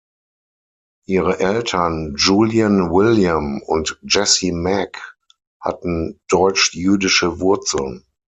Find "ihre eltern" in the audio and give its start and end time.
1.05-2.15